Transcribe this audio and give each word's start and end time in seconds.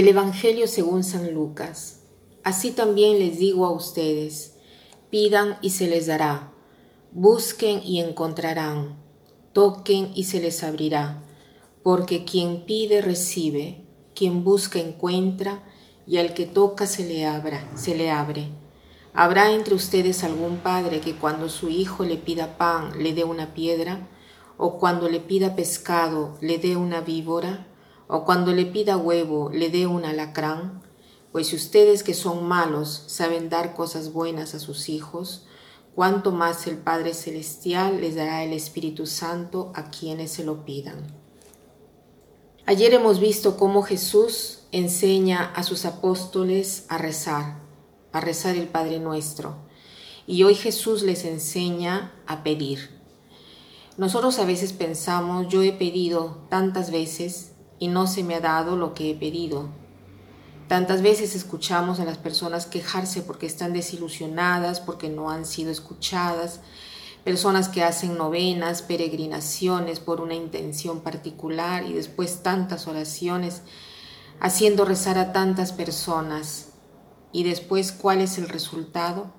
Del 0.00 0.08
Evangelio 0.08 0.66
según 0.66 1.04
San 1.04 1.34
Lucas. 1.34 2.00
Así 2.42 2.70
también 2.70 3.18
les 3.18 3.38
digo 3.38 3.66
a 3.66 3.70
ustedes, 3.70 4.54
pidan 5.10 5.58
y 5.60 5.68
se 5.68 5.88
les 5.88 6.06
dará, 6.06 6.54
busquen 7.12 7.82
y 7.84 8.00
encontrarán, 8.00 8.96
toquen 9.52 10.10
y 10.14 10.24
se 10.24 10.40
les 10.40 10.64
abrirá, 10.64 11.22
porque 11.82 12.24
quien 12.24 12.64
pide 12.64 13.02
recibe, 13.02 13.84
quien 14.14 14.42
busca 14.42 14.78
encuentra, 14.78 15.62
y 16.06 16.16
al 16.16 16.32
que 16.32 16.46
toca 16.46 16.86
se 16.86 17.06
le 17.06 17.26
abra, 17.26 17.70
se 17.76 17.94
le 17.94 18.10
abre. 18.10 18.48
¿Habrá 19.12 19.52
entre 19.52 19.74
ustedes 19.74 20.24
algún 20.24 20.60
padre 20.60 21.00
que 21.00 21.14
cuando 21.14 21.50
su 21.50 21.68
hijo 21.68 22.04
le 22.04 22.16
pida 22.16 22.56
pan 22.56 23.02
le 23.02 23.12
dé 23.12 23.24
una 23.24 23.52
piedra? 23.52 24.08
¿O 24.56 24.78
cuando 24.78 25.10
le 25.10 25.20
pida 25.20 25.54
pescado 25.54 26.38
le 26.40 26.56
dé 26.56 26.76
una 26.76 27.02
víbora? 27.02 27.66
¿O 28.10 28.24
cuando 28.24 28.52
le 28.52 28.66
pida 28.66 28.96
huevo 28.96 29.50
le 29.52 29.70
dé 29.70 29.86
un 29.86 30.04
alacrán? 30.04 30.82
Pues 31.32 31.52
ustedes 31.52 32.02
que 32.02 32.14
son 32.14 32.46
malos 32.46 33.04
saben 33.06 33.48
dar 33.48 33.74
cosas 33.74 34.12
buenas 34.12 34.54
a 34.54 34.58
sus 34.58 34.88
hijos, 34.88 35.46
cuánto 35.94 36.32
más 36.32 36.66
el 36.66 36.76
Padre 36.76 37.14
Celestial 37.14 38.00
les 38.00 38.16
dará 38.16 38.42
el 38.42 38.52
Espíritu 38.52 39.06
Santo 39.06 39.72
a 39.74 39.90
quienes 39.90 40.32
se 40.32 40.44
lo 40.44 40.64
pidan. 40.64 41.06
Ayer 42.66 42.94
hemos 42.94 43.20
visto 43.20 43.56
cómo 43.56 43.82
Jesús 43.82 44.60
enseña 44.72 45.52
a 45.54 45.62
sus 45.62 45.84
apóstoles 45.84 46.86
a 46.88 46.98
rezar 46.98 47.70
a 48.12 48.20
rezar 48.20 48.56
el 48.56 48.68
Padre 48.68 48.98
Nuestro. 48.98 49.56
Y 50.26 50.42
hoy 50.44 50.54
Jesús 50.54 51.02
les 51.02 51.24
enseña 51.24 52.12
a 52.26 52.42
pedir. 52.42 52.90
Nosotros 53.96 54.38
a 54.38 54.44
veces 54.44 54.72
pensamos, 54.72 55.48
yo 55.48 55.62
he 55.62 55.72
pedido 55.72 56.38
tantas 56.48 56.90
veces 56.90 57.52
y 57.80 57.88
no 57.88 58.06
se 58.06 58.22
me 58.22 58.36
ha 58.36 58.40
dado 58.40 58.76
lo 58.76 58.94
que 58.94 59.10
he 59.10 59.14
pedido. 59.16 59.68
Tantas 60.68 61.02
veces 61.02 61.34
escuchamos 61.34 61.98
a 61.98 62.04
las 62.04 62.18
personas 62.18 62.66
quejarse 62.66 63.22
porque 63.22 63.46
están 63.46 63.72
desilusionadas, 63.72 64.78
porque 64.78 65.08
no 65.08 65.30
han 65.30 65.44
sido 65.44 65.72
escuchadas, 65.72 66.60
personas 67.24 67.68
que 67.68 67.82
hacen 67.82 68.16
novenas, 68.16 68.82
peregrinaciones 68.82 69.98
por 69.98 70.20
una 70.20 70.34
intención 70.34 71.00
particular 71.00 71.84
y 71.84 71.94
después 71.94 72.44
tantas 72.44 72.86
oraciones, 72.86 73.62
haciendo 74.38 74.84
rezar 74.84 75.18
a 75.18 75.32
tantas 75.32 75.72
personas 75.72 76.68
y 77.32 77.42
después 77.42 77.90
cuál 77.90 78.20
es 78.20 78.38
el 78.38 78.48
resultado, 78.48 79.32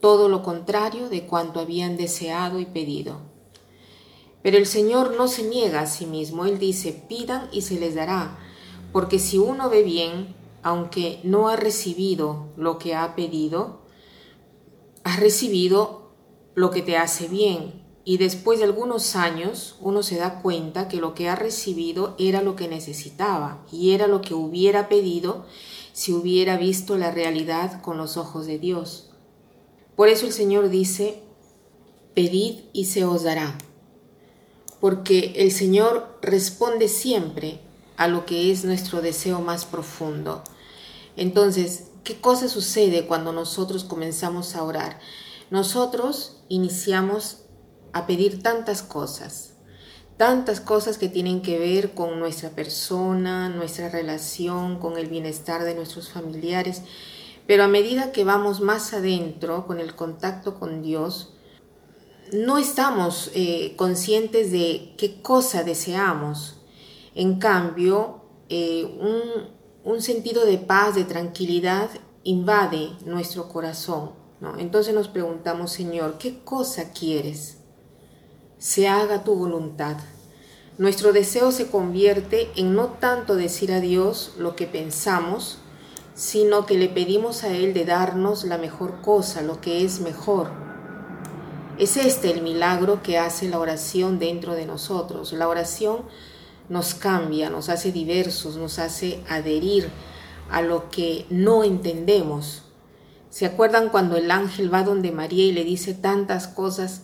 todo 0.00 0.28
lo 0.28 0.42
contrario 0.42 1.08
de 1.08 1.26
cuanto 1.26 1.60
habían 1.60 1.96
deseado 1.96 2.58
y 2.58 2.64
pedido. 2.64 3.27
Pero 4.42 4.56
el 4.56 4.66
Señor 4.66 5.16
no 5.16 5.28
se 5.28 5.42
niega 5.42 5.80
a 5.80 5.86
sí 5.86 6.06
mismo, 6.06 6.44
Él 6.44 6.58
dice, 6.58 6.92
pidan 7.08 7.48
y 7.52 7.62
se 7.62 7.78
les 7.78 7.94
dará, 7.94 8.38
porque 8.92 9.18
si 9.18 9.38
uno 9.38 9.68
ve 9.68 9.82
bien, 9.82 10.34
aunque 10.62 11.20
no 11.22 11.48
ha 11.48 11.56
recibido 11.56 12.46
lo 12.56 12.78
que 12.78 12.94
ha 12.94 13.14
pedido, 13.14 13.80
ha 15.04 15.16
recibido 15.16 16.12
lo 16.54 16.70
que 16.70 16.82
te 16.82 16.96
hace 16.96 17.28
bien. 17.28 17.86
Y 18.04 18.16
después 18.16 18.58
de 18.58 18.64
algunos 18.64 19.16
años 19.16 19.76
uno 19.80 20.02
se 20.02 20.16
da 20.16 20.40
cuenta 20.40 20.88
que 20.88 20.96
lo 20.96 21.14
que 21.14 21.28
ha 21.28 21.36
recibido 21.36 22.14
era 22.18 22.42
lo 22.42 22.56
que 22.56 22.66
necesitaba 22.66 23.64
y 23.70 23.92
era 23.92 24.06
lo 24.06 24.22
que 24.22 24.34
hubiera 24.34 24.88
pedido 24.88 25.44
si 25.92 26.12
hubiera 26.12 26.56
visto 26.56 26.96
la 26.96 27.10
realidad 27.10 27.82
con 27.82 27.98
los 27.98 28.16
ojos 28.16 28.46
de 28.46 28.58
Dios. 28.58 29.10
Por 29.94 30.08
eso 30.08 30.26
el 30.26 30.32
Señor 30.32 30.70
dice, 30.70 31.22
pedid 32.14 32.60
y 32.72 32.86
se 32.86 33.04
os 33.04 33.24
dará, 33.24 33.58
porque 34.80 35.34
el 35.36 35.50
Señor 35.52 36.18
responde 36.22 36.88
siempre 36.88 37.60
a 37.96 38.06
lo 38.08 38.26
que 38.26 38.52
es 38.52 38.64
nuestro 38.64 39.02
deseo 39.02 39.40
más 39.40 39.64
profundo. 39.64 40.42
Entonces, 41.16 41.88
¿qué 42.04 42.20
cosa 42.20 42.48
sucede 42.48 43.06
cuando 43.06 43.32
nosotros 43.32 43.84
comenzamos 43.84 44.54
a 44.54 44.62
orar? 44.62 45.00
Nosotros 45.50 46.36
iniciamos 46.48 47.38
a 47.92 48.06
pedir 48.06 48.42
tantas 48.42 48.82
cosas, 48.82 49.54
tantas 50.16 50.60
cosas 50.60 50.98
que 50.98 51.08
tienen 51.08 51.42
que 51.42 51.58
ver 51.58 51.94
con 51.94 52.20
nuestra 52.20 52.50
persona, 52.50 53.48
nuestra 53.48 53.88
relación, 53.88 54.78
con 54.78 54.96
el 54.96 55.08
bienestar 55.08 55.64
de 55.64 55.74
nuestros 55.74 56.08
familiares, 56.10 56.82
pero 57.46 57.64
a 57.64 57.68
medida 57.68 58.12
que 58.12 58.24
vamos 58.24 58.60
más 58.60 58.92
adentro 58.92 59.66
con 59.66 59.80
el 59.80 59.96
contacto 59.96 60.58
con 60.60 60.82
Dios, 60.82 61.32
no 62.32 62.58
estamos 62.58 63.30
eh, 63.34 63.74
conscientes 63.76 64.52
de 64.52 64.94
qué 64.96 65.20
cosa 65.22 65.64
deseamos. 65.64 66.60
En 67.14 67.38
cambio, 67.38 68.22
eh, 68.48 68.84
un, 69.84 70.02
sentido 70.02 70.44
de 70.44 70.58
paz, 70.58 70.94
de 70.94 71.04
tranquilidad, 71.04 71.90
invade 72.22 72.90
nuestro 73.04 73.48
corazón. 73.48 74.12
Entonces 74.58 74.94
nos 74.94 75.08
preguntamos, 75.08 75.72
Señor, 75.72 76.18
¿qué 76.18 76.38
cosa 76.44 76.92
quieres? 76.92 77.58
se 78.58 78.88
haga 78.88 79.22
tu 79.22 79.34
voluntad. 79.34 79.96
Nuestro 80.78 81.12
deseo 81.12 81.52
se 81.52 81.70
convierte 81.70 82.50
en 82.56 82.74
no 82.74 82.86
tanto 82.86 83.34
decir 83.34 83.72
a 83.72 83.80
Dios 83.80 84.34
lo 84.38 84.56
que 84.56 84.66
pensamos, 84.66 85.58
sino 86.14 86.66
que 86.66 86.76
le 86.76 86.88
pedimos 86.88 87.44
a 87.44 87.48
Él 87.48 87.72
de 87.72 87.84
darnos 87.84 88.44
la 88.44 88.58
mejor 88.58 89.00
cosa, 89.00 89.42
lo 89.42 89.60
que 89.60 89.84
es 89.84 90.00
mejor. 90.00 90.50
Es 91.78 91.96
este 91.96 92.32
el 92.32 92.42
milagro 92.42 93.04
que 93.04 93.18
hace 93.18 93.48
la 93.48 93.60
oración 93.60 94.18
dentro 94.18 94.54
de 94.54 94.66
nosotros. 94.66 95.32
La 95.32 95.46
oración 95.46 95.98
nos 96.68 96.94
cambia, 96.94 97.50
nos 97.50 97.68
hace 97.68 97.92
diversos, 97.92 98.56
nos 98.56 98.80
hace 98.80 99.22
adherir 99.28 99.88
a 100.50 100.60
lo 100.60 100.90
que 100.90 101.24
no 101.30 101.62
entendemos. 101.62 102.64
¿Se 103.30 103.46
acuerdan 103.46 103.90
cuando 103.90 104.16
el 104.16 104.32
ángel 104.32 104.74
va 104.74 104.82
donde 104.82 105.12
María 105.12 105.44
y 105.44 105.52
le 105.52 105.62
dice 105.62 105.94
tantas 105.94 106.48
cosas 106.48 107.02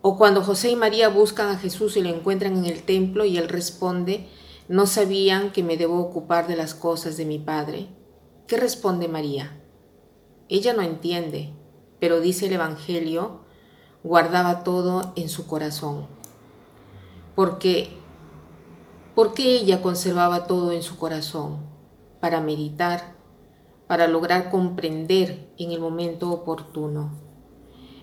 o 0.00 0.18
cuando 0.18 0.42
José 0.42 0.70
y 0.70 0.76
María 0.76 1.08
buscan 1.08 1.50
a 1.50 1.58
Jesús 1.58 1.96
y 1.96 2.00
lo 2.00 2.08
encuentran 2.08 2.56
en 2.56 2.64
el 2.64 2.82
templo 2.82 3.24
y 3.24 3.38
él 3.38 3.48
responde, 3.48 4.26
no 4.66 4.86
sabían 4.86 5.52
que 5.52 5.62
me 5.62 5.76
debo 5.76 6.00
ocupar 6.00 6.48
de 6.48 6.56
las 6.56 6.74
cosas 6.74 7.16
de 7.16 7.24
mi 7.24 7.38
Padre. 7.38 7.86
¿Qué 8.48 8.56
responde 8.56 9.06
María? 9.06 9.60
Ella 10.48 10.72
no 10.72 10.82
entiende, 10.82 11.52
pero 12.00 12.20
dice 12.20 12.46
el 12.46 12.54
Evangelio, 12.54 13.42
guardaba 14.04 14.64
todo 14.64 15.12
en 15.16 15.28
su 15.28 15.46
corazón. 15.46 16.06
Porque, 17.34 17.90
¿por 19.14 19.34
qué 19.34 19.56
ella 19.56 19.82
conservaba 19.82 20.46
todo 20.46 20.72
en 20.72 20.82
su 20.82 20.96
corazón? 20.98 21.58
Para 22.20 22.40
meditar, 22.40 23.14
para 23.86 24.08
lograr 24.08 24.50
comprender 24.50 25.52
en 25.58 25.72
el 25.72 25.80
momento 25.80 26.30
oportuno. 26.30 27.10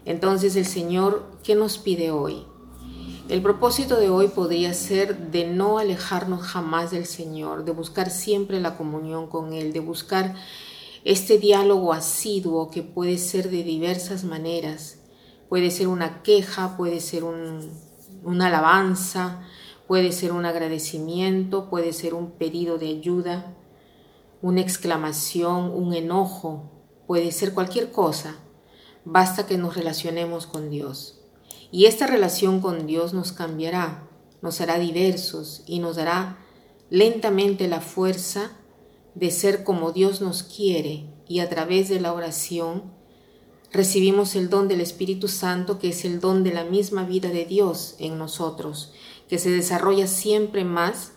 Entonces 0.06 0.56
el 0.56 0.66
Señor, 0.66 1.26
¿qué 1.44 1.56
nos 1.56 1.78
pide 1.78 2.12
hoy? 2.12 2.46
El 3.28 3.44
propósito 3.44 3.98
de 3.98 4.10
hoy 4.10 4.28
podría 4.28 4.74
ser 4.74 5.30
de 5.30 5.46
no 5.46 5.78
alejarnos 5.78 6.42
jamás 6.42 6.90
del 6.90 7.06
Señor, 7.06 7.64
de 7.64 7.72
buscar 7.72 8.10
siempre 8.10 8.60
la 8.60 8.76
comunión 8.76 9.28
con 9.28 9.54
Él, 9.54 9.72
de 9.72 9.82
buscar 9.82 10.36
este 11.04 11.38
diálogo 11.38 11.94
asiduo 11.94 12.72
que 12.72 12.82
puede 12.82 13.18
ser 13.20 13.52
de 13.52 13.64
diversas 13.64 14.24
maneras. 14.24 14.99
Puede 15.50 15.72
ser 15.72 15.88
una 15.88 16.22
queja, 16.22 16.78
puede 16.78 17.00
ser 17.00 17.24
una 17.24 18.48
alabanza, 18.48 19.42
puede 19.88 20.12
ser 20.12 20.32
un 20.32 20.46
agradecimiento, 20.46 21.70
puede 21.70 21.92
ser 21.92 22.14
un 22.14 22.32
pedido 22.32 22.78
de 22.78 22.90
ayuda, 22.90 23.58
una 24.42 24.62
exclamación, 24.62 25.72
un 25.72 25.94
enojo, 25.94 26.72
puede 27.08 27.32
ser 27.32 27.54
cualquier 27.54 27.92
cosa 27.92 28.38
basta 29.06 29.48
que 29.48 29.58
nos 29.58 29.76
relacionemos 29.76 30.46
con 30.46 30.70
Dios. 30.70 31.20
Y 31.72 31.86
esta 31.86 32.08
relación 32.08 32.62
con 32.62 32.88
Dios 32.88 33.14
nos 33.14 33.32
cambiará, 33.32 34.08
nos 34.42 34.62
hará 34.62 34.80
diversos 34.80 35.64
y 35.66 35.80
nos 35.80 35.96
dará 35.96 36.38
lentamente 36.90 37.68
la 37.68 37.82
fuerza 37.82 38.52
de 39.16 39.32
ser 39.32 39.64
como 39.64 39.92
Dios 39.92 40.22
nos 40.22 40.44
quiere 40.44 41.10
y 41.28 41.40
a 41.40 41.50
través 41.50 41.90
de 41.90 42.00
la 42.00 42.14
oración 42.14 42.94
recibimos 43.72 44.36
el 44.36 44.50
don 44.50 44.68
del 44.68 44.82
Espíritu 44.82 45.28
Santo 45.28 45.80
que 45.80 45.90
es 45.90 46.06
el 46.06 46.20
don 46.20 46.44
de 46.44 46.54
la 46.54 46.64
misma 46.64 47.04
vida 47.04 47.30
de 47.30 47.46
Dios 47.46 47.96
en 48.00 48.18
nosotros, 48.18 48.94
que 49.28 49.38
se 49.38 49.50
desarrolla 49.52 50.08
siempre 50.08 50.66
más 50.66 51.14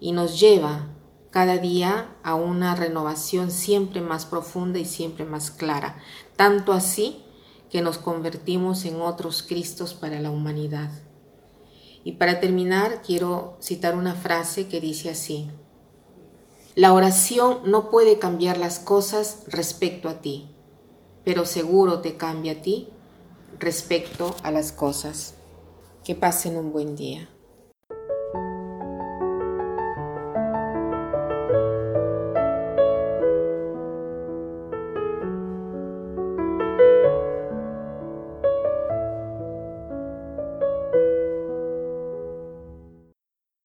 y 0.00 0.12
nos 0.12 0.38
lleva 0.38 0.90
cada 1.30 1.58
día 1.58 2.14
a 2.22 2.34
una 2.36 2.76
renovación 2.76 3.50
siempre 3.50 4.00
más 4.00 4.26
profunda 4.26 4.78
y 4.78 4.84
siempre 4.84 5.24
más 5.24 5.50
clara. 5.50 5.98
Tanto 6.36 6.72
así 6.72 7.24
que 7.70 7.82
nos 7.82 7.98
convertimos 7.98 8.84
en 8.84 9.00
otros 9.00 9.42
Cristos 9.42 9.94
para 9.94 10.20
la 10.20 10.30
humanidad. 10.30 10.90
Y 12.04 12.12
para 12.12 12.38
terminar, 12.38 13.02
quiero 13.04 13.56
citar 13.60 13.96
una 13.96 14.14
frase 14.14 14.68
que 14.68 14.80
dice 14.80 15.10
así, 15.10 15.50
la 16.76 16.92
oración 16.92 17.60
no 17.64 17.90
puede 17.90 18.18
cambiar 18.18 18.58
las 18.58 18.78
cosas 18.78 19.42
respecto 19.48 20.08
a 20.08 20.20
ti, 20.20 20.53
pero 21.24 21.46
seguro 21.46 22.00
te 22.00 22.16
cambia 22.16 22.52
a 22.52 22.62
ti 22.62 22.88
respecto 23.58 24.34
a 24.42 24.50
las 24.50 24.72
cosas. 24.72 25.34
Que 26.04 26.14
pasen 26.14 26.56
un 26.56 26.70
buen 26.70 26.96
día. 26.96 27.30